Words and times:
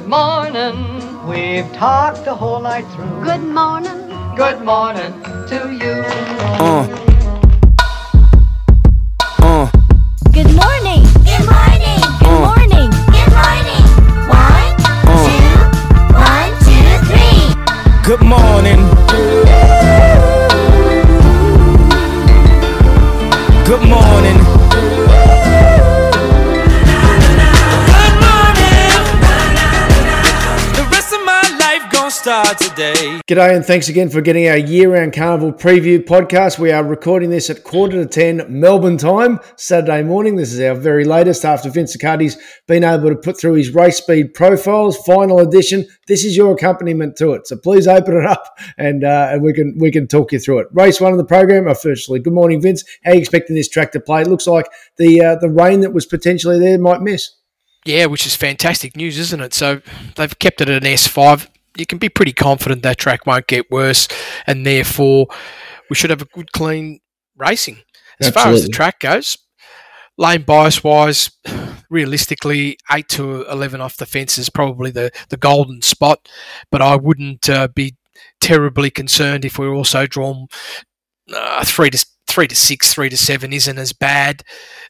Good 0.00 0.08
morning. 0.08 1.26
We've 1.28 1.70
talked 1.74 2.24
the 2.24 2.34
whole 2.34 2.62
night 2.62 2.86
through. 2.94 3.22
Good 3.22 3.42
morning. 3.42 4.08
Good 4.34 4.62
morning 4.64 5.12
to 5.48 5.70
you. 5.70 6.02
Uh. 6.56 6.88
Uh. 9.40 9.70
Good 10.32 10.52
morning. 10.56 11.04
Good 11.28 11.44
morning. 11.52 12.00
Good 12.18 12.32
Uh. 12.32 12.48
morning. 12.48 12.90
Good 13.12 13.32
morning. 13.40 13.84
One, 14.32 14.74
Uh. 15.04 15.20
two, 15.28 15.48
one, 16.16 16.52
two, 16.64 16.88
three. 17.10 17.44
Good 18.08 18.22
morning. 18.22 18.80
Good 23.68 23.84
morning. 23.86 24.49
Life 32.30 32.44
gonna 32.44 32.58
start 32.58 32.58
today. 32.58 33.20
G'day 33.26 33.56
and 33.56 33.64
thanks 33.64 33.88
again 33.88 34.08
for 34.08 34.20
getting 34.20 34.48
our 34.48 34.56
year-round 34.56 35.12
carnival 35.12 35.52
preview 35.52 35.98
podcast. 36.04 36.58
We 36.58 36.70
are 36.70 36.84
recording 36.84 37.30
this 37.30 37.50
at 37.50 37.64
quarter 37.64 38.02
to 38.02 38.06
ten 38.06 38.46
Melbourne 38.48 38.98
time, 38.98 39.40
Saturday 39.56 40.02
morning. 40.02 40.36
This 40.36 40.52
is 40.52 40.60
our 40.60 40.74
very 40.74 41.04
latest 41.04 41.44
after 41.44 41.70
Vince 41.70 41.96
Accardi's 41.96 42.36
been 42.66 42.84
able 42.84 43.08
to 43.08 43.16
put 43.16 43.38
through 43.38 43.54
his 43.54 43.74
race 43.74 43.96
speed 43.98 44.34
profiles, 44.34 44.96
final 44.98 45.40
edition. 45.40 45.86
This 46.06 46.24
is 46.24 46.36
your 46.36 46.54
accompaniment 46.54 47.16
to 47.16 47.32
it. 47.32 47.46
So 47.46 47.56
please 47.56 47.88
open 47.88 48.16
it 48.16 48.26
up 48.26 48.44
and 48.78 49.04
uh, 49.04 49.30
and 49.32 49.42
we 49.42 49.52
can 49.52 49.76
we 49.78 49.90
can 49.90 50.06
talk 50.06 50.32
you 50.32 50.38
through 50.38 50.60
it. 50.60 50.68
Race 50.72 51.00
one 51.00 51.12
of 51.12 51.18
the 51.18 51.24
program 51.24 51.66
officially. 51.66 52.20
Good 52.20 52.32
morning, 52.32 52.62
Vince. 52.62 52.84
How 53.04 53.10
are 53.10 53.14
you 53.14 53.20
expecting 53.20 53.56
this 53.56 53.68
track 53.68 53.92
to 53.92 54.00
play? 54.00 54.22
It 54.22 54.28
looks 54.28 54.46
like 54.46 54.66
the 54.98 55.20
uh, 55.20 55.36
the 55.36 55.50
rain 55.50 55.80
that 55.80 55.92
was 55.92 56.06
potentially 56.06 56.58
there 56.58 56.78
might 56.78 57.02
miss. 57.02 57.30
Yeah, 57.86 58.06
which 58.06 58.26
is 58.26 58.36
fantastic 58.36 58.94
news, 58.94 59.18
isn't 59.18 59.40
it? 59.40 59.54
So 59.54 59.80
they've 60.16 60.38
kept 60.38 60.60
it 60.60 60.68
at 60.68 60.84
an 60.84 60.92
S5. 60.92 61.48
You 61.76 61.86
can 61.86 61.98
be 61.98 62.08
pretty 62.08 62.32
confident 62.32 62.82
that 62.82 62.98
track 62.98 63.26
won't 63.26 63.46
get 63.46 63.70
worse, 63.70 64.08
and 64.46 64.66
therefore 64.66 65.28
we 65.88 65.96
should 65.96 66.10
have 66.10 66.22
a 66.22 66.26
good, 66.26 66.52
clean 66.52 67.00
racing. 67.36 67.78
As 68.20 68.30
far 68.30 68.48
as 68.48 68.62
the 68.62 68.68
track 68.68 69.00
goes, 69.00 69.38
lane 70.18 70.42
bias 70.42 70.84
wise, 70.84 71.30
realistically, 71.90 72.78
8 72.90 73.08
to 73.10 73.46
11 73.46 73.80
off 73.80 73.96
the 73.96 74.06
fence 74.06 74.36
is 74.36 74.50
probably 74.50 74.90
the, 74.90 75.10
the 75.30 75.36
golden 75.36 75.80
spot, 75.82 76.28
but 76.70 76.82
I 76.82 76.96
wouldn't 76.96 77.48
uh, 77.48 77.68
be 77.68 77.96
terribly 78.40 78.90
concerned 78.90 79.44
if 79.44 79.58
we're 79.58 79.74
also 79.74 80.06
drawn 80.06 80.48
uh, 81.34 81.64
3 81.64 81.90
to 81.90 82.06
three 82.30 82.48
to 82.48 82.56
six, 82.56 82.94
three 82.94 83.08
to 83.08 83.16
seven 83.16 83.52
isn't 83.52 83.78
as 83.78 83.92
bad 83.92 84.42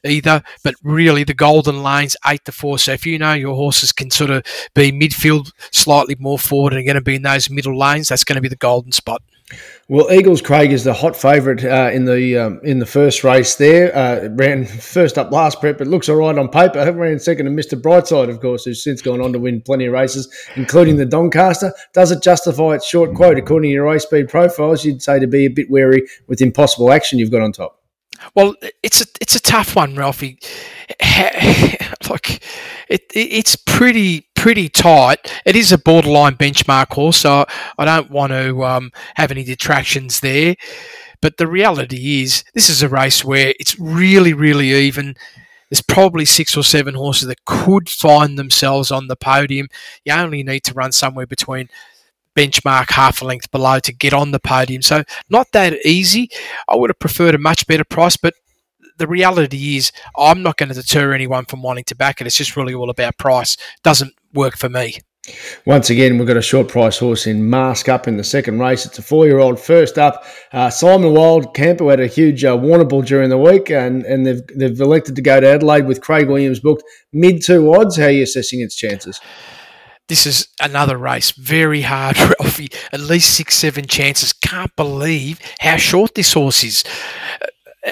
either. 0.03 0.43
But 0.63 0.75
really, 0.83 1.23
the 1.23 1.33
golden 1.33 1.83
lanes 1.83 2.15
eight 2.27 2.45
to 2.45 2.51
four. 2.51 2.79
So 2.79 2.93
if 2.93 3.05
you 3.05 3.17
know 3.17 3.33
your 3.33 3.55
horses 3.55 3.91
can 3.91 4.11
sort 4.11 4.29
of 4.29 4.43
be 4.75 4.91
midfield, 4.91 5.51
slightly 5.71 6.15
more 6.19 6.39
forward, 6.39 6.73
and 6.73 6.81
are 6.81 6.85
going 6.85 6.95
to 6.95 7.01
be 7.01 7.15
in 7.15 7.23
those 7.23 7.49
middle 7.49 7.77
lanes, 7.77 8.09
that's 8.09 8.23
going 8.23 8.35
to 8.35 8.41
be 8.41 8.47
the 8.47 8.55
golden 8.55 8.91
spot. 8.91 9.21
Well, 9.87 10.09
Eagles 10.09 10.41
Craig 10.41 10.71
is 10.71 10.85
the 10.85 10.93
hot 10.93 11.17
favourite 11.17 11.65
uh, 11.65 11.89
in 11.91 12.05
the 12.05 12.37
um, 12.37 12.61
in 12.63 12.79
the 12.79 12.85
first 12.85 13.25
race. 13.25 13.55
There, 13.55 13.93
uh, 13.93 14.29
ran 14.29 14.65
first 14.95 15.17
up 15.17 15.31
last 15.31 15.59
prep, 15.59 15.77
but 15.77 15.87
looks 15.87 16.07
all 16.07 16.15
right 16.15 16.37
on 16.37 16.47
paper. 16.47 16.89
Ran 16.93 17.19
second 17.19 17.45
to 17.45 17.51
Mister 17.51 17.75
Brightside, 17.75 18.29
of 18.29 18.39
course, 18.39 18.63
who's 18.63 18.81
since 18.81 19.01
gone 19.01 19.19
on 19.19 19.33
to 19.33 19.39
win 19.39 19.61
plenty 19.61 19.87
of 19.87 19.93
races, 19.93 20.33
including 20.55 20.95
the 20.95 21.05
Doncaster. 21.05 21.73
Does 21.93 22.11
it 22.11 22.23
justify 22.23 22.75
its 22.75 22.87
short 22.87 23.13
quote 23.13 23.37
according 23.37 23.69
to 23.69 23.73
your 23.73 23.85
race 23.85 24.03
speed 24.03 24.29
profiles? 24.29 24.85
You'd 24.85 25.01
say 25.01 25.19
to 25.19 25.27
be 25.27 25.45
a 25.45 25.49
bit 25.49 25.69
wary 25.69 26.07
with 26.27 26.41
impossible 26.41 26.93
action 26.93 27.19
you've 27.19 27.31
got 27.31 27.41
on 27.41 27.51
top. 27.51 27.80
Well, 28.35 28.55
it's 28.83 29.01
a 29.01 29.05
it's 29.19 29.35
a 29.35 29.39
tough 29.41 29.75
one, 29.75 29.95
Ralphie. 29.95 30.37
Look, 32.09 32.29
it, 32.29 32.41
it 32.89 33.09
it's 33.13 33.55
pretty 33.55 34.27
pretty 34.35 34.69
tight. 34.69 35.41
It 35.45 35.55
is 35.55 35.71
a 35.71 35.77
borderline 35.77 36.35
benchmark 36.35 36.93
horse, 36.93 37.17
so 37.17 37.45
I 37.77 37.85
don't 37.85 38.11
want 38.11 38.31
to 38.31 38.63
um, 38.63 38.91
have 39.15 39.31
any 39.31 39.43
detractions 39.43 40.19
there. 40.19 40.55
But 41.21 41.37
the 41.37 41.47
reality 41.47 42.21
is, 42.23 42.43
this 42.53 42.69
is 42.69 42.81
a 42.81 42.89
race 42.89 43.23
where 43.23 43.53
it's 43.59 43.79
really 43.79 44.33
really 44.33 44.71
even. 44.71 45.15
There's 45.69 45.81
probably 45.81 46.25
six 46.25 46.57
or 46.57 46.65
seven 46.65 46.95
horses 46.95 47.29
that 47.29 47.45
could 47.45 47.89
find 47.89 48.37
themselves 48.37 48.91
on 48.91 49.07
the 49.07 49.15
podium. 49.15 49.69
You 50.03 50.13
only 50.13 50.43
need 50.43 50.65
to 50.65 50.73
run 50.73 50.91
somewhere 50.91 51.25
between 51.25 51.69
benchmark 52.35 52.91
half 52.91 53.21
a 53.21 53.25
length 53.25 53.51
below 53.51 53.79
to 53.79 53.93
get 53.93 54.13
on 54.13 54.31
the 54.31 54.39
podium. 54.39 54.81
So 54.81 55.03
not 55.29 55.51
that 55.53 55.73
easy. 55.85 56.29
I 56.67 56.75
would 56.75 56.89
have 56.89 56.99
preferred 56.99 57.35
a 57.35 57.39
much 57.39 57.67
better 57.67 57.83
price, 57.83 58.17
but 58.17 58.33
the 58.97 59.07
reality 59.07 59.77
is 59.77 59.91
I'm 60.17 60.43
not 60.43 60.57
going 60.57 60.69
to 60.69 60.75
deter 60.75 61.13
anyone 61.13 61.45
from 61.45 61.61
wanting 61.61 61.85
to 61.85 61.95
back 61.95 62.21
it. 62.21 62.27
It's 62.27 62.37
just 62.37 62.55
really 62.55 62.73
all 62.73 62.89
about 62.89 63.17
price. 63.17 63.57
Doesn't 63.83 64.13
work 64.33 64.57
for 64.57 64.69
me. 64.69 64.99
Once 65.65 65.91
again, 65.91 66.17
we've 66.17 66.27
got 66.27 66.37
a 66.37 66.41
short 66.41 66.67
price 66.67 66.97
horse 66.97 67.27
in 67.27 67.47
Mask 67.47 67.87
up 67.87 68.07
in 68.07 68.17
the 68.17 68.23
second 68.23 68.59
race. 68.59 68.87
It's 68.87 68.97
a 68.97 69.03
four 69.03 69.27
year 69.27 69.37
old. 69.37 69.59
First 69.59 69.99
up, 69.99 70.23
uh, 70.51 70.71
Simon 70.71 71.13
Wild 71.13 71.53
Camper 71.53 71.89
had 71.91 71.99
a 71.99 72.07
huge 72.07 72.43
uh, 72.43 72.57
Warrnambool 72.57 73.05
during 73.05 73.29
the 73.29 73.37
week, 73.37 73.69
and, 73.69 74.03
and 74.03 74.25
they've, 74.25 74.41
they've 74.55 74.81
elected 74.81 75.15
to 75.15 75.21
go 75.21 75.39
to 75.39 75.47
Adelaide 75.47 75.85
with 75.85 76.01
Craig 76.01 76.27
Williams 76.27 76.59
booked 76.59 76.83
mid 77.13 77.43
two 77.43 77.71
odds. 77.71 77.97
How 77.97 78.05
are 78.05 78.11
you 78.11 78.23
assessing 78.23 78.61
its 78.61 78.75
chances? 78.75 79.21
This 80.11 80.25
is 80.25 80.49
another 80.61 80.97
race. 80.97 81.31
Very 81.31 81.83
hard, 81.83 82.17
Ralphie. 82.41 82.67
At 82.91 82.99
least 82.99 83.33
six, 83.33 83.55
seven 83.55 83.85
chances. 83.85 84.33
Can't 84.33 84.75
believe 84.75 85.39
how 85.61 85.77
short 85.77 86.15
this 86.15 86.33
horse 86.33 86.65
is. 86.65 86.83
Uh, 87.41 87.47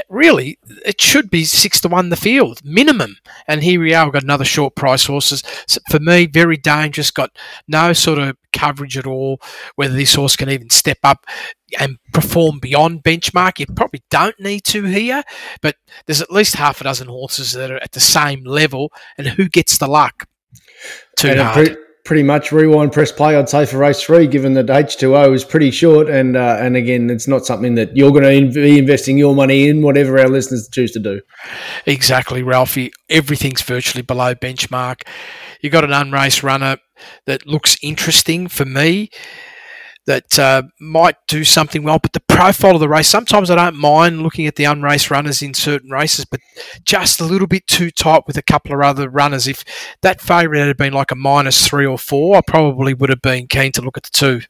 Really, 0.10 0.60
it 0.86 1.00
should 1.00 1.30
be 1.30 1.46
six 1.46 1.80
to 1.80 1.88
one 1.88 2.10
the 2.10 2.18
field 2.18 2.60
minimum. 2.64 3.16
And 3.48 3.64
here 3.64 3.80
we 3.80 3.94
are. 3.94 4.06
We've 4.06 4.14
got 4.14 4.24
another 4.24 4.44
short 4.44 4.76
price 4.76 5.06
horses. 5.06 5.44
For 5.90 6.00
me, 6.00 6.26
very 6.28 6.58
dangerous. 6.58 7.10
Got 7.10 7.32
no 7.70 7.94
sort 7.94 8.20
of 8.20 8.36
coverage 8.52 8.98
at 8.98 9.08
all. 9.08 9.40
Whether 9.78 9.94
this 9.94 10.14
horse 10.14 10.36
can 10.36 10.50
even 10.50 10.70
step 10.70 11.00
up 11.06 11.26
and 11.80 12.00
perform 12.12 12.60
beyond 12.60 13.02
benchmark, 13.02 13.60
you 13.60 13.66
probably 13.66 14.04
don't 14.12 14.40
need 14.42 14.66
to 14.66 14.84
here. 14.84 15.24
But 15.62 15.78
there's 16.06 16.22
at 16.22 16.32
least 16.34 16.58
half 16.58 16.82
a 16.82 16.84
dozen 16.84 17.08
horses 17.08 17.54
that 17.54 17.72
are 17.72 17.82
at 17.82 17.94
the 17.94 18.02
same 18.02 18.44
level. 18.44 18.92
And 19.18 19.26
who 19.26 19.48
gets 19.48 19.78
the 19.78 19.88
luck? 19.88 20.28
Too 21.16 21.30
And 21.30 21.40
hard. 21.40 21.78
Pretty 22.06 22.24
much 22.24 22.52
rewind, 22.52 22.92
press 22.92 23.12
play. 23.12 23.36
I'd 23.36 23.50
say 23.50 23.66
for 23.66 23.78
race 23.78 24.02
three, 24.02 24.28
given 24.28 24.54
that 24.54 24.70
H 24.70 24.98
two 24.98 25.16
O 25.16 25.34
is 25.34 25.44
pretty 25.44 25.72
short, 25.72 26.10
and 26.10 26.36
uh, 26.36 26.58
and 26.60 26.76
again, 26.76 27.10
it's 27.10 27.28
not 27.28 27.46
something 27.46 27.76
that 27.76 27.96
you're 27.96 28.12
going 28.12 28.52
to 28.52 28.54
be 28.54 28.80
investing 28.80 29.18
your 29.18 29.36
money 29.36 29.68
in. 29.68 29.82
Whatever 29.82 30.20
our 30.20 30.30
listeners 30.30 30.70
choose 30.72 30.92
to 30.94 31.00
do. 31.00 31.22
Exactly, 31.86 32.44
Ralphie. 32.44 32.92
Everything's 33.10 33.62
virtually 33.62 34.02
below 34.02 34.36
benchmark. 34.36 35.02
You've 35.62 35.74
got 35.74 35.84
an 35.84 35.92
unrace 35.92 36.42
runner 36.42 36.78
that 37.26 37.46
looks 37.46 37.78
interesting 37.82 38.48
for 38.48 38.66
me, 38.66 39.10
that 40.10 40.40
uh, 40.40 40.64
might 40.80 41.18
do 41.28 41.44
something 41.44 41.84
well, 41.84 42.00
but 42.00 42.14
the 42.14 42.20
profile 42.22 42.74
of 42.74 42.80
the 42.80 42.90
race, 42.90 43.08
sometimes 43.08 43.52
I 43.52 43.56
don't 43.56 43.76
mind 43.76 44.24
looking 44.24 44.48
at 44.48 44.56
the 44.56 44.64
unraced 44.64 45.12
runners 45.12 45.44
in 45.44 45.54
certain 45.54 45.92
races, 45.92 46.26
but 46.26 46.40
just 46.84 47.22
a 47.22 47.26
little 47.26 47.46
bit 47.46 47.68
too 47.68 47.92
tight 47.92 48.24
with 48.26 48.36
a 48.36 48.42
couple 48.42 48.74
of 48.74 48.82
other 48.82 49.08
runners. 49.08 49.48
If 49.48 49.64
that 50.02 50.20
favourite 50.20 50.66
had 50.66 50.78
been 50.78 50.94
like 50.94 51.12
a 51.12 51.16
minus 51.16 51.68
three 51.68 51.86
or 51.86 52.00
four, 52.00 52.38
I 52.38 52.42
probably 52.42 52.96
would 52.96 53.12
have 53.12 53.22
been 53.22 53.46
keen 53.46 53.72
to 53.74 53.84
look 53.84 53.98
at 53.98 54.04
the 54.04 54.10
two. 54.12 54.42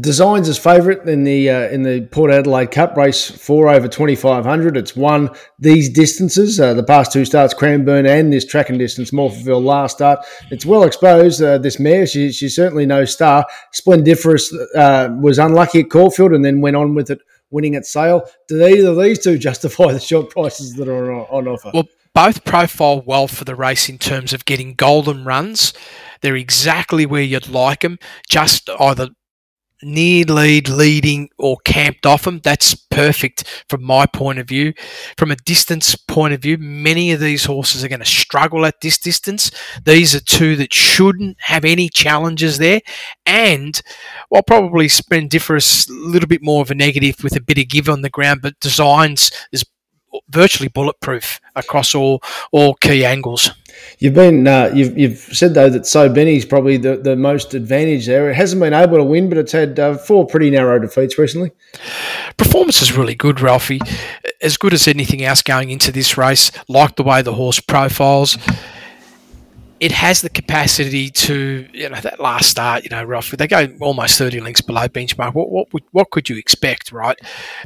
Designs 0.00 0.48
as 0.48 0.58
favourite 0.58 1.06
in 1.06 1.24
the 1.24 1.50
uh, 1.50 1.68
in 1.68 1.82
the 1.82 2.06
Port 2.10 2.30
Adelaide 2.30 2.70
Cup 2.70 2.96
race 2.96 3.30
four 3.30 3.68
over 3.68 3.88
twenty 3.88 4.16
five 4.16 4.44
hundred. 4.44 4.76
It's 4.76 4.96
won 4.96 5.30
these 5.58 5.88
distances. 5.90 6.58
Uh, 6.58 6.74
the 6.74 6.82
past 6.82 7.12
two 7.12 7.24
starts, 7.24 7.52
Cranbourne 7.52 8.06
and 8.06 8.32
this 8.32 8.46
tracking 8.46 8.78
distance, 8.78 9.10
Morphettville 9.10 9.62
last 9.62 9.96
start. 9.96 10.20
It's 10.50 10.64
well 10.64 10.84
exposed. 10.84 11.42
Uh, 11.42 11.58
this 11.58 11.78
mare, 11.78 12.06
she, 12.06 12.32
she's 12.32 12.56
certainly 12.56 12.86
no 12.86 13.04
star. 13.04 13.46
Splendiferous 13.72 14.52
uh, 14.74 15.10
was 15.20 15.38
unlucky 15.38 15.80
at 15.80 15.90
Caulfield 15.90 16.32
and 16.32 16.44
then 16.44 16.60
went 16.60 16.76
on 16.76 16.94
with 16.94 17.10
it, 17.10 17.20
winning 17.50 17.74
at 17.74 17.84
Sale. 17.84 18.22
Do 18.48 18.64
either 18.64 18.88
of 18.88 18.98
these 18.98 19.18
two 19.18 19.36
justify 19.48 19.92
the 19.92 20.00
short 20.00 20.30
prices 20.30 20.74
that 20.74 20.88
are 20.88 21.12
on, 21.12 21.26
on 21.30 21.48
offer? 21.48 21.70
Well, 21.74 21.88
both 22.14 22.44
profile 22.44 23.02
well 23.04 23.28
for 23.28 23.44
the 23.44 23.54
race 23.54 23.88
in 23.88 23.98
terms 23.98 24.32
of 24.32 24.44
getting 24.44 24.74
golden 24.74 25.24
runs. 25.24 25.72
They're 26.20 26.36
exactly 26.36 27.06
where 27.06 27.22
you'd 27.22 27.48
like 27.48 27.80
them, 27.80 27.98
just 28.28 28.68
either 28.78 29.10
near 29.82 30.24
lead, 30.24 30.68
leading, 30.68 31.28
or 31.38 31.56
camped 31.64 32.06
off 32.06 32.22
them. 32.22 32.40
That's 32.42 32.74
perfect 32.74 33.64
from 33.68 33.82
my 33.82 34.06
point 34.06 34.38
of 34.38 34.48
view. 34.48 34.74
From 35.16 35.30
a 35.30 35.36
distance 35.36 35.94
point 35.94 36.34
of 36.34 36.42
view, 36.42 36.58
many 36.58 37.12
of 37.12 37.20
these 37.20 37.44
horses 37.44 37.82
are 37.82 37.88
going 37.88 38.00
to 38.00 38.06
struggle 38.06 38.64
at 38.66 38.80
this 38.80 38.98
distance. 38.98 39.50
These 39.84 40.14
are 40.14 40.20
two 40.20 40.56
that 40.56 40.72
shouldn't 40.72 41.36
have 41.40 41.64
any 41.64 41.88
challenges 41.88 42.58
there. 42.58 42.80
And 43.26 43.80
while 44.28 44.42
probably 44.42 44.88
Splendiferous 44.88 45.88
a 45.88 45.92
little 45.92 46.28
bit 46.28 46.42
more 46.42 46.62
of 46.62 46.70
a 46.70 46.74
negative 46.74 47.22
with 47.22 47.36
a 47.36 47.40
bit 47.40 47.58
of 47.58 47.68
give 47.68 47.88
on 47.88 48.02
the 48.02 48.10
ground, 48.10 48.40
but 48.42 48.60
designs 48.60 49.30
is 49.52 49.64
virtually 50.28 50.68
bulletproof 50.68 51.40
across 51.56 51.94
all 51.94 52.22
all 52.50 52.74
key 52.74 53.04
angles. 53.04 53.50
You've 53.98 54.14
been 54.14 54.46
uh, 54.46 54.70
you've 54.74 54.96
you've 54.96 55.18
said 55.18 55.54
though 55.54 55.70
that 55.70 55.86
So 55.86 56.08
Benny's 56.08 56.44
probably 56.44 56.76
the, 56.76 56.96
the 56.96 57.16
most 57.16 57.54
advantaged 57.54 58.08
there. 58.08 58.30
It 58.30 58.34
hasn't 58.34 58.60
been 58.60 58.74
able 58.74 58.96
to 58.98 59.04
win, 59.04 59.28
but 59.28 59.38
it's 59.38 59.52
had 59.52 59.78
uh, 59.78 59.96
four 59.96 60.26
pretty 60.26 60.50
narrow 60.50 60.78
defeats 60.78 61.18
recently. 61.18 61.52
Performance 62.36 62.82
is 62.82 62.96
really 62.96 63.14
good, 63.14 63.40
Ralphie. 63.40 63.80
As 64.40 64.56
good 64.56 64.74
as 64.74 64.88
anything 64.88 65.22
else 65.22 65.42
going 65.42 65.70
into 65.70 65.92
this 65.92 66.16
race. 66.18 66.50
Like 66.68 66.96
the 66.96 67.02
way 67.02 67.22
the 67.22 67.34
horse 67.34 67.60
profiles. 67.60 68.36
It 69.82 69.90
has 69.90 70.22
the 70.22 70.30
capacity 70.30 71.10
to, 71.10 71.66
you 71.72 71.88
know, 71.88 72.00
that 72.00 72.20
last 72.20 72.48
start, 72.48 72.84
you 72.84 72.90
know, 72.90 73.02
rough. 73.02 73.32
They 73.32 73.48
go 73.48 73.66
almost 73.80 74.16
30 74.16 74.38
links 74.38 74.60
below 74.60 74.86
benchmark. 74.86 75.34
What, 75.34 75.50
what, 75.50 75.72
would- 75.72 75.82
what 75.90 76.10
could 76.12 76.28
you 76.28 76.36
expect, 76.36 76.92
right? 76.92 77.18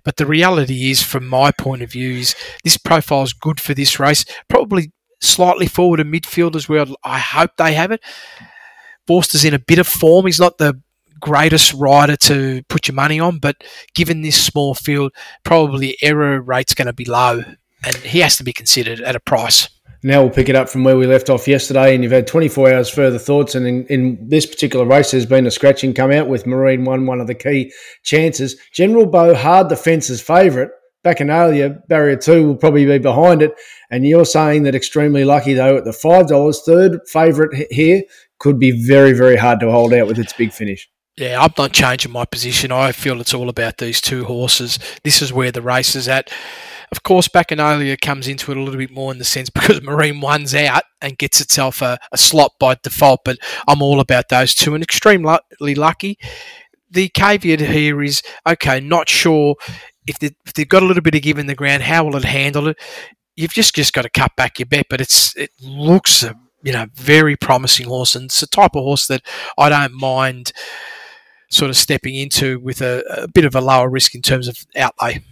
But 0.03 0.17
the 0.17 0.25
reality 0.25 0.91
is, 0.91 1.03
from 1.03 1.27
my 1.29 1.51
point 1.53 1.83
of 1.83 1.93
view, 1.93 2.13
is 2.15 2.35
this 2.65 2.79
profile 2.79 3.25
is 3.25 3.35
good 3.35 3.61
for 3.61 3.75
this 3.75 4.01
race. 4.01 4.25
Probably 4.49 4.93
slightly 5.21 5.67
forward 5.67 6.01
of 6.01 6.07
midfield 6.07 6.57
as 6.57 6.71
well. 6.71 6.87
I 7.05 7.19
hope 7.19 7.51
they 7.59 7.75
have 7.75 7.93
it. 7.93 8.01
Forster's 9.07 9.45
in 9.45 9.53
a 9.53 9.59
bit 9.59 9.79
of 9.79 9.87
form. 9.87 10.25
He's 10.25 10.41
not 10.41 10.57
the 10.57 10.81
greatest 11.21 11.75
rider 11.75 12.17
to 12.17 12.63
put 12.71 12.89
your 12.89 12.95
money 12.95 13.21
on, 13.21 13.41
but 13.41 13.57
given 13.95 14.23
this 14.23 14.43
small 14.43 14.75
field, 14.75 15.13
probably 15.45 15.99
error 16.01 16.41
rate's 16.41 16.73
going 16.73 16.87
to 16.87 16.95
be 16.95 17.05
low, 17.05 17.43
and 17.85 17.97
he 17.97 18.21
has 18.21 18.39
to 18.39 18.45
be 18.45 18.55
considered 18.55 19.03
at 19.03 19.17
a 19.17 19.21
price. 19.21 19.69
Now 20.03 20.23
we'll 20.23 20.31
pick 20.31 20.49
it 20.49 20.57
up 20.57 20.69
from 20.69 20.85
where 20.85 20.97
we 20.97 21.07
left 21.07 21.31
off 21.31 21.49
yesterday, 21.49 21.95
and 21.95 22.03
you've 22.03 22.13
had 22.13 22.27
24 22.27 22.73
hours 22.73 22.89
further 22.89 23.19
thoughts. 23.19 23.55
And 23.55 23.67
in, 23.67 23.87
in 23.87 24.29
this 24.29 24.47
particular 24.47 24.85
race, 24.85 25.11
there's 25.11 25.27
been 25.27 25.47
a 25.47 25.51
scratching 25.51 25.95
come 25.95 26.13
out 26.13 26.29
with 26.29 26.47
Marine 26.47 26.85
One, 26.85 27.07
one 27.07 27.21
of 27.21 27.27
the 27.27 27.35
key 27.35 27.73
chances. 28.03 28.57
General 28.73 29.07
Bow, 29.07 29.35
hard 29.35 29.69
the 29.69 29.77
fences 29.77 30.21
favourite. 30.21 30.71
Bacchanalia, 31.05 31.87
barrier 31.87 32.17
two, 32.17 32.49
will 32.49 32.57
probably 32.57 32.85
be 32.85 32.99
behind 32.99 33.41
it. 33.41 33.55
And 33.91 34.07
you're 34.07 34.25
saying 34.25 34.65
that 34.65 34.75
extremely 34.75 35.25
lucky, 35.25 35.55
though, 35.55 35.77
at 35.77 35.85
the 35.85 35.93
$5, 35.93 36.57
third 36.65 37.01
favourite 37.07 37.71
here, 37.71 38.03
could 38.39 38.59
be 38.59 38.87
very, 38.87 39.13
very 39.13 39.37
hard 39.37 39.61
to 39.61 39.71
hold 39.71 39.95
out 39.95 40.09
with 40.09 40.19
its 40.19 40.33
big 40.33 40.53
finish. 40.53 40.89
Yeah, 41.17 41.41
I'm 41.41 41.53
not 41.57 41.73
changing 41.73 42.13
my 42.13 42.27
position. 42.27 42.71
I 42.71 42.93
feel 42.93 43.21
it's 43.21 43.33
all 43.33 43.49
about 43.49 43.79
these 43.79 44.03
two 44.03 44.25
horses. 44.25 44.79
This 45.03 45.23
is 45.23 45.33
where 45.33 45.51
the 45.51 45.63
race 45.63 45.95
is 45.95 46.09
at. 46.09 46.31
Of 46.93 47.03
course, 47.03 47.29
Bacchanalia 47.29 48.01
comes 48.01 48.29
into 48.29 48.51
it 48.51 48.57
a 48.57 48.63
little 48.63 48.79
bit 48.79 48.91
more 48.91 49.13
in 49.13 49.19
the 49.19 49.25
sense 49.25 49.51
because 49.51 49.83
Marine 49.83 50.21
One's 50.21 50.55
out 50.55 50.85
and 51.01 51.19
gets 51.19 51.41
itself 51.41 51.83
a, 51.83 51.99
a 52.13 52.19
slot 52.19 52.53
by 52.59 52.77
default, 52.83 53.21
but 53.25 53.39
I'm 53.67 53.83
all 53.83 54.01
about 54.01 54.29
those 54.29 54.55
two 54.55 54.75
and 54.75 54.83
extremely 54.83 55.75
lucky. 55.75 56.19
The 56.91 57.09
caveat 57.09 57.61
here 57.61 58.03
is 58.03 58.23
okay, 58.47 58.81
not 58.81 59.09
sure 59.09 59.57
if, 60.07 60.19
they, 60.19 60.31
they've 60.55 60.69
got 60.69 60.83
a 60.83 60.87
little 60.87 61.03
bit 61.03 61.15
of 61.15 61.23
give 61.23 61.39
in 61.39 61.47
the 61.47 61.55
ground, 61.55 61.83
how 61.83 62.05
will 62.05 62.17
it 62.17 62.25
handle 62.25 62.69
it? 62.69 62.79
You've 63.35 63.53
just 63.53 63.75
just 63.75 63.93
got 63.93 64.03
to 64.03 64.11
cut 64.11 64.35
back 64.37 64.59
your 64.59 64.67
bet, 64.67 64.87
but 64.89 65.01
it's 65.01 65.37
it 65.37 65.51
looks 65.61 66.23
a 66.23 66.35
you 66.63 66.73
know 66.73 66.87
very 66.95 67.37
promising 67.37 67.87
horse, 67.87 68.15
and 68.15 68.27
it's 68.27 68.41
the 68.41 68.47
type 68.47 68.75
of 68.75 68.83
horse 68.83 69.09
that 69.09 69.23
I 69.59 69.69
don't 69.69 69.93
mind 69.93 70.53
sort 71.51 71.71
of 71.71 71.77
stepping 71.77 72.15
into 72.15 72.59
with 72.61 72.81
a, 72.81 73.03
a 73.11 73.29
bit 73.29 73.45
of 73.45 73.55
a 73.55 73.61
lower 73.61 73.91
risk 73.91 74.15
in 74.15 74.23
terms 74.23 74.49
of 74.49 74.57
outlay. 74.75 75.23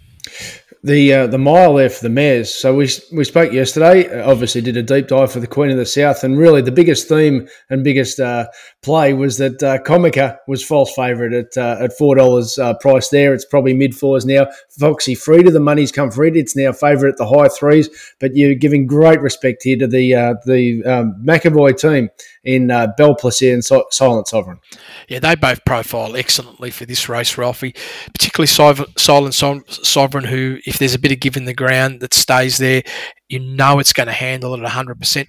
The 0.85 1.13
uh, 1.13 1.27
the 1.27 1.39
mile 1.39 1.73
there 1.73 1.89
for 1.89 2.03
the 2.03 2.09
mares. 2.09 2.53
So 2.53 2.75
we 2.75 2.87
we 3.11 3.23
spoke 3.23 3.51
yesterday. 3.51 4.21
Obviously, 4.21 4.61
did 4.61 4.77
a 4.77 4.83
deep 4.83 5.07
dive 5.07 5.31
for 5.31 5.39
the 5.39 5.47
Queen 5.47 5.71
of 5.71 5.77
the 5.77 5.85
South, 5.85 6.23
and 6.23 6.37
really 6.37 6.61
the 6.61 6.71
biggest 6.71 7.09
theme 7.09 7.47
and 7.71 7.83
biggest 7.83 8.19
uh, 8.19 8.45
play 8.83 9.13
was 9.13 9.39
that 9.39 9.63
uh, 9.63 9.79
Comica 9.79 10.37
was 10.47 10.63
false 10.63 10.93
favourite 10.93 11.33
at 11.33 11.57
uh, 11.57 11.83
at 11.83 11.97
four 11.97 12.13
dollars 12.13 12.59
uh, 12.59 12.75
price 12.75 13.09
there. 13.09 13.33
It's 13.33 13.45
probably 13.45 13.73
mid 13.73 13.95
fours 13.95 14.27
now. 14.27 14.45
Foxy 14.79 15.15
Frida, 15.15 15.49
the 15.49 15.59
money's 15.59 15.91
come 15.91 16.11
for 16.11 16.23
it. 16.23 16.37
It's 16.37 16.55
now 16.55 16.71
favourite 16.71 17.13
at 17.13 17.17
the 17.17 17.25
high 17.25 17.47
threes. 17.47 17.89
But 18.19 18.35
you're 18.35 18.53
giving 18.53 18.85
great 18.85 19.21
respect 19.21 19.63
here 19.63 19.77
to 19.79 19.87
the 19.87 20.13
uh, 20.13 20.35
the 20.45 20.83
um, 20.85 21.15
McEvoy 21.25 21.75
team 21.75 22.09
in 22.43 22.69
uh, 22.69 22.89
Belle 22.95 23.15
Plaisir 23.15 23.55
and 23.55 23.65
so- 23.65 23.87
Silent 23.89 24.27
Sovereign. 24.27 24.59
Yeah, 25.07 25.17
they 25.17 25.33
both 25.33 25.65
profile 25.65 26.15
excellently 26.15 26.69
for 26.69 26.85
this 26.85 27.09
race, 27.09 27.39
Ralphie. 27.39 27.73
Particularly 28.13 28.47
Silent 28.47 29.67
Sovereign, 29.67 30.25
who, 30.25 30.59
if 30.65 30.74
there's 30.79 30.93
a 30.93 30.99
bit 30.99 31.11
of 31.11 31.19
give 31.19 31.37
in 31.37 31.45
the 31.45 31.53
ground 31.53 31.99
that 32.01 32.13
stays 32.13 32.57
there, 32.57 32.83
you 33.29 33.39
know 33.39 33.79
it's 33.79 33.93
going 33.93 34.07
to 34.07 34.13
handle 34.13 34.53
it 34.53 34.61
at 34.61 34.71
100%. 34.71 35.27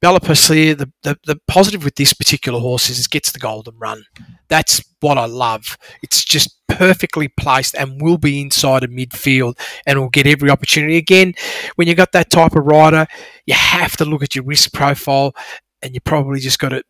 Bella 0.00 0.20
Plaisir, 0.20 0.74
the, 0.74 0.90
the, 1.02 1.18
the 1.26 1.40
positive 1.48 1.84
with 1.84 1.96
this 1.96 2.12
particular 2.12 2.60
horse 2.60 2.88
is 2.88 3.00
it 3.00 3.10
gets 3.10 3.32
the 3.32 3.38
golden 3.38 3.76
run. 3.78 4.04
That's 4.48 4.82
what 5.00 5.18
I 5.18 5.26
love. 5.26 5.76
It's 6.02 6.24
just 6.24 6.60
perfectly 6.68 7.28
placed 7.28 7.74
and 7.74 8.00
will 8.00 8.18
be 8.18 8.40
inside 8.40 8.84
of 8.84 8.90
midfield 8.90 9.58
and 9.86 9.98
will 9.98 10.08
get 10.08 10.26
every 10.26 10.50
opportunity. 10.50 10.96
Again, 10.96 11.34
when 11.76 11.88
you've 11.88 11.96
got 11.96 12.12
that 12.12 12.30
type 12.30 12.56
of 12.56 12.64
rider, 12.64 13.06
you 13.46 13.54
have 13.54 13.96
to 13.98 14.04
look 14.04 14.22
at 14.22 14.34
your 14.34 14.44
risk 14.44 14.72
profile 14.72 15.34
and 15.82 15.94
you 15.94 16.00
probably 16.00 16.40
just 16.40 16.58
got 16.58 16.70
to 16.70 16.82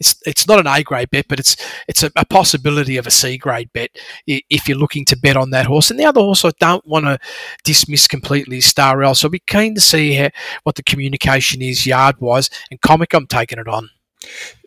it's 0.00 0.16
it's 0.26 0.46
not 0.46 0.60
an 0.60 0.66
A 0.66 0.82
grade 0.82 1.10
bet, 1.10 1.26
but 1.28 1.40
it's 1.40 1.56
it's 1.88 2.02
a, 2.02 2.10
a 2.16 2.24
possibility 2.24 2.96
of 2.96 3.06
a 3.06 3.10
C 3.10 3.36
grade 3.36 3.72
bet 3.72 3.90
if 4.26 4.68
you're 4.68 4.78
looking 4.78 5.04
to 5.06 5.16
bet 5.16 5.36
on 5.36 5.50
that 5.50 5.66
horse. 5.66 5.90
And 5.90 5.98
the 5.98 6.04
other 6.04 6.20
horse 6.20 6.44
I 6.44 6.50
don't 6.60 6.86
want 6.86 7.06
to 7.06 7.18
dismiss 7.64 8.06
completely 8.06 8.58
is 8.58 8.66
Star 8.66 8.98
Rail. 8.98 9.14
So 9.14 9.26
I'll 9.26 9.30
be 9.30 9.40
keen 9.40 9.74
to 9.74 9.80
see 9.80 10.14
how, 10.14 10.30
what 10.62 10.76
the 10.76 10.82
communication 10.82 11.62
is 11.62 11.86
yard 11.86 12.20
wise. 12.20 12.50
And 12.70 12.80
Comic, 12.80 13.14
I'm 13.14 13.26
taking 13.26 13.58
it 13.58 13.68
on. 13.68 13.90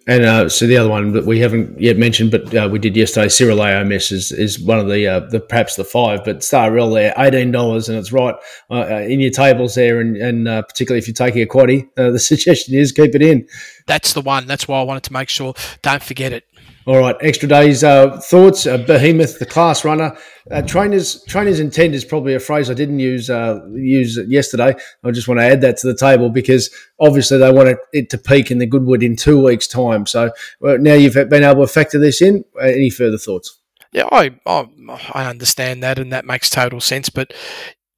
And 0.08 0.24
uh, 0.24 0.48
so 0.48 0.66
the 0.66 0.78
other 0.78 0.90
one 0.90 1.12
that 1.12 1.26
we 1.26 1.40
haven't 1.40 1.78
yet 1.82 1.98
mentioned, 1.98 2.32
but 2.32 2.56
uh, 2.56 2.70
we 2.72 2.80
did 2.80 2.96
yesterday, 2.96 3.28
Cyril 3.28 3.62
Aomis 3.62 4.10
is, 4.14 4.32
is 4.32 4.58
one 4.58 4.80
of 4.80 4.88
the, 4.88 5.06
uh, 5.06 5.20
the 5.20 5.42
perhaps 5.42 5.76
the 5.76 5.84
five, 5.84 6.24
but 6.24 6.42
Star 6.46 6.72
Real 6.72 6.90
there, 6.90 7.14
eighteen 7.18 7.52
dollars, 7.52 7.90
and 7.90 7.98
it's 7.98 8.14
right 8.14 8.34
uh, 8.70 8.74
uh, 8.74 9.00
in 9.02 9.20
your 9.20 9.32
tables 9.32 9.76
there, 9.76 10.00
and, 10.00 10.16
and 10.16 10.48
uh, 10.48 10.62
particularly 10.62 11.00
if 11.00 11.08
you're 11.08 11.14
taking 11.14 11.42
a 11.42 11.46
quaddy, 11.46 11.90
the 11.96 12.20
suggestion 12.32 12.74
is 12.74 12.94
keep 12.94 13.16
it 13.16 13.22
in. 13.22 13.46
That's 13.86 14.14
the 14.14 14.22
one. 14.22 14.48
That's 14.48 14.66
why 14.66 14.80
I 14.80 14.84
wanted 14.84 15.04
to 15.04 15.14
make 15.14 15.28
sure. 15.28 15.54
Don't 15.82 16.02
forget 16.02 16.32
it. 16.32 16.46
All 16.88 17.00
right, 17.00 17.18
extra 17.20 17.50
days 17.50 17.84
uh, 17.84 18.18
thoughts. 18.18 18.66
Uh, 18.66 18.78
Behemoth, 18.78 19.40
the 19.40 19.46
class 19.46 19.84
runner, 19.84 20.18
uh, 20.50 20.62
trainers. 20.62 21.22
Trainers 21.26 21.60
intent 21.60 21.94
is 21.94 22.06
probably 22.06 22.34
a 22.34 22.40
phrase 22.40 22.70
I 22.70 22.76
didn't 22.76 23.00
use 23.00 23.30
uh, 23.30 23.60
use 23.74 24.18
yesterday. 24.30 24.74
I 25.04 25.12
just 25.12 25.28
want 25.28 25.42
to 25.42 25.44
add 25.44 25.60
that 25.62 25.76
to 25.80 25.88
the 25.88 25.98
table 25.98 26.30
because 26.30 26.74
obviously 26.98 27.40
they 27.40 27.52
want 27.52 27.78
it, 27.92 28.10
to 28.10 28.18
peak 28.18 28.52
in 28.52 28.60
the 28.60 28.66
Goodwood 28.66 29.04
in 29.04 29.18
two 29.18 29.44
weeks' 29.44 29.68
time. 29.68 30.06
So 30.06 30.32
uh, 30.66 30.78
now 30.80 30.94
you've 30.94 31.16
been 31.16 31.44
able 31.44 31.68
to 31.68 31.68
factor 31.68 32.00
this 32.00 32.22
in. 32.22 32.46
Uh, 32.56 32.68
any 32.68 32.90
further 32.90 33.18
thoughts? 33.18 33.60
Yeah, 33.92 34.08
I, 34.10 34.40
I 34.46 34.70
I 35.12 35.26
understand 35.26 35.84
that, 35.84 36.00
and 36.00 36.14
that 36.14 36.24
makes 36.24 36.50
total 36.50 36.80
sense. 36.80 37.10
But 37.10 37.34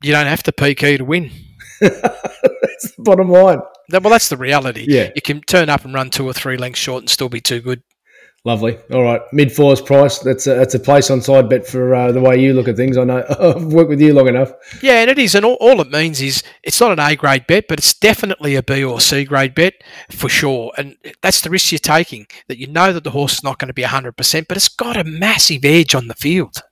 you 0.01 0.11
don't 0.11 0.25
have 0.25 0.41
to 0.43 0.51
peak 0.51 0.81
E 0.81 0.97
to 0.97 1.05
win. 1.05 1.29
That's 1.79 2.95
the 2.95 3.03
bottom 3.03 3.29
line. 3.29 3.59
Well, 3.91 4.01
that's 4.01 4.29
the 4.29 4.37
reality. 4.37 4.85
Yeah. 4.87 5.09
you 5.15 5.21
can 5.21 5.41
turn 5.41 5.69
up 5.69 5.83
and 5.83 5.93
run 5.93 6.11
two 6.11 6.25
or 6.25 6.33
three 6.33 6.57
lengths 6.57 6.79
short 6.79 7.01
and 7.01 7.09
still 7.09 7.29
be 7.29 7.41
too 7.41 7.59
good. 7.59 7.81
Lovely. 8.45 8.77
All 8.91 9.03
right, 9.03 9.21
mid 9.33 9.51
fours 9.51 9.81
price. 9.81 10.19
That's 10.19 10.47
a, 10.47 10.55
that's 10.55 10.73
a 10.73 10.79
place 10.79 11.11
on 11.11 11.21
side 11.21 11.49
bet 11.49 11.67
for 11.67 11.93
uh, 11.93 12.11
the 12.13 12.21
way 12.21 12.39
you 12.39 12.53
look 12.53 12.69
at 12.69 12.77
things. 12.77 12.97
I 12.97 13.03
know 13.03 13.25
I've 13.39 13.65
worked 13.65 13.89
with 13.89 13.99
you 13.99 14.13
long 14.13 14.27
enough. 14.27 14.53
Yeah, 14.81 15.01
and 15.01 15.09
it 15.09 15.19
is, 15.19 15.35
and 15.35 15.45
all, 15.45 15.57
all 15.59 15.81
it 15.81 15.91
means 15.91 16.21
is 16.21 16.41
it's 16.63 16.79
not 16.79 16.93
an 16.93 16.99
A 16.99 17.15
grade 17.17 17.47
bet, 17.47 17.65
but 17.67 17.79
it's 17.79 17.93
definitely 17.93 18.55
a 18.55 18.63
B 18.63 18.83
or 18.83 19.01
C 19.01 19.25
grade 19.25 19.55
bet 19.55 19.73
for 20.09 20.29
sure. 20.29 20.71
And 20.77 20.95
that's 21.21 21.41
the 21.41 21.49
risk 21.49 21.71
you're 21.73 21.79
taking 21.79 22.27
that 22.47 22.57
you 22.57 22.67
know 22.67 22.93
that 22.93 23.03
the 23.03 23.11
horse 23.11 23.33
is 23.33 23.43
not 23.43 23.59
going 23.59 23.67
to 23.67 23.73
be 23.73 23.83
100%, 23.83 24.47
but 24.47 24.55
it's 24.55 24.69
got 24.69 24.95
a 24.95 25.03
massive 25.03 25.65
edge 25.65 25.93
on 25.93 26.07
the 26.07 26.15
field. 26.15 26.63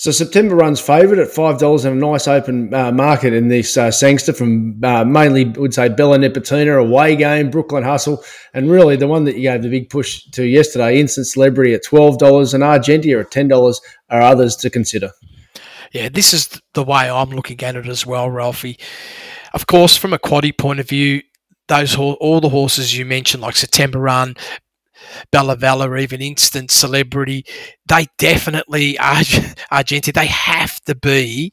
So 0.00 0.10
September 0.12 0.56
runs 0.56 0.80
favourite 0.80 1.20
at 1.20 1.30
five 1.30 1.58
dollars 1.58 1.84
and 1.84 2.02
a 2.02 2.06
nice 2.10 2.26
open 2.26 2.72
uh, 2.72 2.90
market 2.90 3.34
in 3.34 3.48
this 3.48 3.76
uh, 3.76 3.90
Sangster 3.90 4.32
from 4.32 4.82
uh, 4.82 5.04
mainly 5.04 5.44
would 5.44 5.74
say 5.74 5.90
Bella 5.90 6.16
Nipotina 6.16 6.80
away 6.80 7.14
game, 7.16 7.50
Brooklyn 7.50 7.82
Hustle, 7.82 8.24
and 8.54 8.70
really 8.70 8.96
the 8.96 9.06
one 9.06 9.24
that 9.24 9.36
you 9.36 9.42
gave 9.42 9.60
the 9.60 9.68
big 9.68 9.90
push 9.90 10.24
to 10.30 10.44
yesterday, 10.44 10.98
Instant 10.98 11.26
Celebrity 11.26 11.74
at 11.74 11.84
twelve 11.84 12.16
dollars 12.16 12.54
and 12.54 12.64
Argentia 12.64 13.20
at 13.20 13.30
ten 13.30 13.46
dollars 13.46 13.78
are 14.08 14.22
others 14.22 14.56
to 14.56 14.70
consider. 14.70 15.10
Yeah, 15.92 16.08
this 16.08 16.32
is 16.32 16.48
the 16.72 16.82
way 16.82 17.10
I'm 17.10 17.28
looking 17.28 17.62
at 17.62 17.76
it 17.76 17.86
as 17.86 18.06
well, 18.06 18.30
Ralphie. 18.30 18.78
Of 19.52 19.66
course, 19.66 19.98
from 19.98 20.14
a 20.14 20.18
quaddy 20.18 20.56
point 20.56 20.80
of 20.80 20.88
view, 20.88 21.20
those 21.68 21.94
all 21.94 22.40
the 22.40 22.48
horses 22.48 22.96
you 22.96 23.04
mentioned, 23.04 23.42
like 23.42 23.54
September 23.54 23.98
Run, 23.98 24.34
Bella 25.32 25.56
Vella, 25.56 25.88
or 25.88 25.96
even 25.98 26.20
Instant 26.20 26.70
Celebrity, 26.70 27.44
they 27.86 28.06
definitely 28.18 28.98
are 28.98 29.22
Argentina. 29.70 30.12
They 30.12 30.26
have 30.26 30.80
to 30.82 30.94
be 30.94 31.52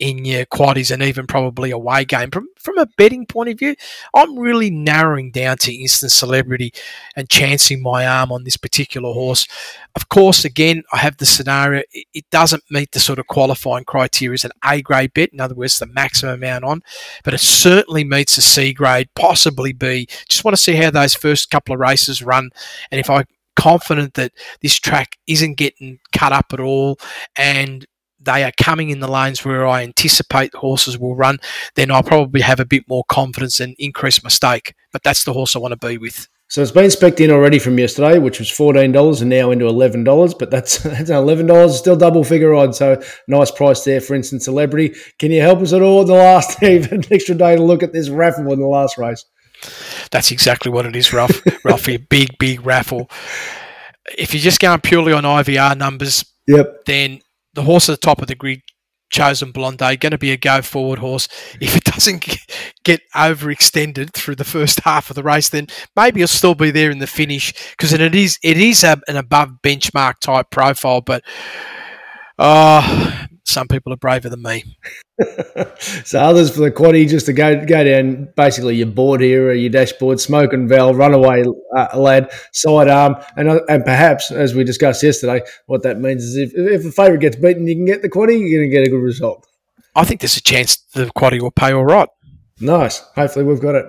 in 0.00 0.24
your 0.24 0.46
quaddies 0.46 0.90
and 0.90 1.02
even 1.02 1.26
probably 1.26 1.70
away 1.70 2.04
game. 2.04 2.30
From 2.30 2.48
from 2.56 2.78
a 2.78 2.86
betting 2.96 3.26
point 3.26 3.50
of 3.50 3.58
view, 3.58 3.76
I'm 4.14 4.38
really 4.38 4.70
narrowing 4.70 5.30
down 5.30 5.58
to 5.58 5.74
Instant 5.74 6.10
Celebrity 6.10 6.72
and 7.14 7.28
chancing 7.28 7.82
my 7.82 8.06
arm 8.06 8.32
on 8.32 8.44
this 8.44 8.56
particular 8.56 9.12
horse. 9.12 9.46
Of 9.94 10.08
course, 10.08 10.44
again, 10.44 10.82
I 10.92 10.98
have 10.98 11.18
the 11.18 11.26
scenario. 11.26 11.82
It, 11.92 12.24
doesn't 12.30 12.62
meet 12.70 12.92
the 12.92 13.00
sort 13.00 13.18
of 13.18 13.26
qualifying 13.26 13.84
criteria 13.84 14.34
as 14.34 14.44
an 14.44 14.52
A 14.64 14.80
grade 14.80 15.12
bet. 15.12 15.32
In 15.32 15.40
other 15.40 15.54
words, 15.54 15.78
the 15.78 15.86
maximum 15.86 16.34
amount 16.34 16.64
on, 16.64 16.82
but 17.24 17.34
it 17.34 17.40
certainly 17.40 18.04
meets 18.04 18.38
a 18.38 18.42
C 18.42 18.72
grade, 18.72 19.08
possibly 19.16 19.72
B. 19.72 20.06
Just 20.28 20.44
want 20.44 20.56
to 20.56 20.62
see 20.62 20.76
how 20.76 20.90
those 20.90 21.14
first 21.14 21.50
couple 21.50 21.74
of 21.74 21.80
races 21.80 22.22
run, 22.22 22.50
and 22.90 23.00
if 23.00 23.10
I 23.10 23.24
confident 23.56 24.14
that 24.14 24.32
this 24.62 24.78
track 24.78 25.18
isn't 25.26 25.58
getting 25.58 25.98
cut 26.12 26.32
up 26.32 26.46
at 26.52 26.60
all 26.60 26.98
and 27.36 27.84
they 28.20 28.44
are 28.44 28.52
coming 28.60 28.90
in 28.90 29.00
the 29.00 29.10
lanes 29.10 29.44
where 29.44 29.66
I 29.66 29.82
anticipate 29.82 30.54
horses 30.54 30.98
will 30.98 31.16
run, 31.16 31.38
then 31.74 31.90
I'll 31.90 32.02
probably 32.02 32.42
have 32.42 32.60
a 32.60 32.64
bit 32.66 32.84
more 32.88 33.04
confidence 33.08 33.60
and 33.60 33.74
increase 33.78 34.22
my 34.22 34.28
stake. 34.30 34.74
But 34.92 35.02
that's 35.02 35.24
the 35.24 35.32
horse 35.32 35.56
I 35.56 35.58
want 35.58 35.78
to 35.80 35.86
be 35.88 35.98
with. 35.98 36.28
So 36.48 36.60
it's 36.62 36.72
been 36.72 36.86
specced 36.86 37.20
in 37.20 37.30
already 37.30 37.60
from 37.60 37.78
yesterday, 37.78 38.18
which 38.18 38.40
was 38.40 38.50
fourteen 38.50 38.90
dollars, 38.90 39.20
and 39.20 39.30
now 39.30 39.52
into 39.52 39.66
eleven 39.68 40.02
dollars. 40.02 40.34
But 40.34 40.50
that's 40.50 40.78
that's 40.82 41.08
eleven 41.08 41.46
dollars, 41.46 41.78
still 41.78 41.96
double 41.96 42.24
figure 42.24 42.54
odd. 42.54 42.74
So 42.74 43.00
nice 43.28 43.52
price 43.52 43.84
there, 43.84 44.00
for 44.00 44.16
Instant 44.16 44.42
Celebrity. 44.42 44.96
Can 45.20 45.30
you 45.30 45.40
help 45.40 45.60
us 45.60 45.72
at 45.72 45.80
all 45.80 46.04
the 46.04 46.14
last 46.14 46.60
even 46.62 47.04
extra 47.12 47.36
day 47.36 47.54
to 47.54 47.62
look 47.62 47.84
at 47.84 47.92
this 47.92 48.08
raffle 48.08 48.52
in 48.52 48.58
the 48.58 48.66
last 48.66 48.98
race? 48.98 49.24
That's 50.10 50.32
exactly 50.32 50.72
what 50.72 50.86
it 50.86 50.96
is, 50.96 51.12
Ralph. 51.12 51.40
Ralphie, 51.64 51.98
big, 51.98 52.36
big 52.38 52.66
raffle. 52.66 53.08
If 54.18 54.34
you're 54.34 54.40
just 54.40 54.58
going 54.58 54.80
purely 54.80 55.12
on 55.12 55.22
IVR 55.22 55.76
numbers, 55.76 56.24
Yep. 56.48 56.84
then 56.86 57.20
the 57.54 57.62
horse 57.62 57.88
at 57.88 57.92
the 57.92 58.06
top 58.06 58.20
of 58.22 58.28
the 58.28 58.34
grid, 58.34 58.60
chosen 59.10 59.50
Blonde, 59.50 59.82
eh? 59.82 59.96
going 59.96 60.12
to 60.12 60.18
be 60.18 60.30
a 60.30 60.36
go 60.36 60.62
forward 60.62 61.00
horse. 61.00 61.28
If 61.60 61.76
it 61.76 61.84
doesn't 61.84 62.38
get 62.84 63.00
overextended 63.14 64.12
through 64.12 64.36
the 64.36 64.44
first 64.44 64.80
half 64.84 65.10
of 65.10 65.16
the 65.16 65.22
race, 65.22 65.48
then 65.48 65.66
maybe 65.96 66.22
it'll 66.22 66.28
still 66.28 66.54
be 66.54 66.70
there 66.70 66.90
in 66.90 66.98
the 66.98 67.06
finish 67.06 67.52
because 67.70 67.92
it 67.92 68.14
is 68.14 68.38
it 68.42 68.56
is 68.56 68.84
a, 68.84 69.00
an 69.08 69.16
above 69.16 69.50
benchmark 69.62 70.20
type 70.20 70.50
profile. 70.50 71.00
But 71.00 71.22
oh, 72.38 73.26
some 73.44 73.68
people 73.68 73.92
are 73.92 73.96
braver 73.96 74.28
than 74.28 74.42
me. 74.42 74.64
So 76.04 76.18
others 76.18 76.50
for 76.50 76.60
the 76.60 76.70
quaddy 76.70 77.06
just 77.06 77.26
to 77.26 77.34
go 77.34 77.64
go 77.66 77.84
down 77.84 78.28
basically 78.36 78.76
your 78.76 78.86
board 78.86 79.20
here 79.20 79.48
or 79.48 79.52
your 79.52 79.68
dashboard, 79.70 80.18
smoke 80.18 80.54
and 80.54 80.66
valve, 80.68 80.96
runaway 80.96 81.44
uh, 81.76 81.88
lad, 81.94 82.30
sidearm, 82.52 83.16
and 83.36 83.48
uh, 83.50 83.60
and 83.68 83.84
perhaps 83.84 84.30
as 84.30 84.54
we 84.54 84.64
discussed 84.64 85.02
yesterday, 85.02 85.42
what 85.66 85.82
that 85.82 86.00
means 86.00 86.24
is 86.24 86.36
if 86.36 86.52
if 86.54 86.82
the 86.84 86.90
favourite 86.92 87.20
gets 87.20 87.36
beaten, 87.36 87.66
you 87.66 87.74
can 87.74 87.84
get 87.84 88.00
the 88.00 88.08
quaddy, 88.08 88.40
you're 88.40 88.60
going 88.60 88.70
to 88.70 88.74
get 88.74 88.86
a 88.86 88.90
good 88.90 89.02
result. 89.02 89.46
I 89.94 90.04
think 90.04 90.20
there's 90.22 90.38
a 90.38 90.42
chance 90.42 90.76
the 90.94 91.06
quaddy 91.16 91.40
will 91.40 91.50
pay 91.50 91.72
all 91.72 91.84
right. 91.84 92.08
Nice. 92.60 93.00
Hopefully 93.14 93.44
we've 93.44 93.60
got 93.60 93.74
it. 93.74 93.84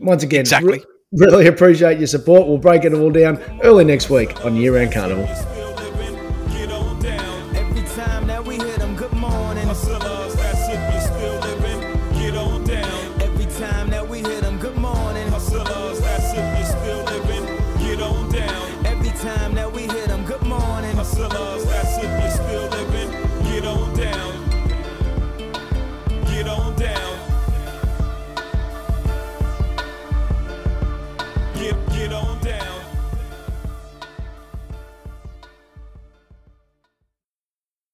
Once 0.00 0.22
again, 0.22 0.40
Exactly. 0.40 0.78
re- 1.12 1.26
really 1.26 1.46
appreciate 1.46 1.98
your 1.98 2.06
support. 2.06 2.46
We'll 2.48 2.58
break 2.58 2.84
it 2.84 2.92
all 2.92 3.10
down 3.10 3.42
early 3.62 3.84
next 3.84 4.10
week 4.10 4.44
on 4.44 4.56
Year 4.56 4.74
Round 4.76 4.92
Carnival. 4.92 5.55